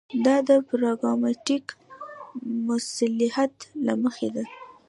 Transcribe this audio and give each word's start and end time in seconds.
دا 0.25 0.35
د 0.47 0.49
پراګماټیک 0.67 1.65
مصلحت 2.71 3.53
له 3.85 3.93
مخې 4.03 4.29
ده. 4.35 4.43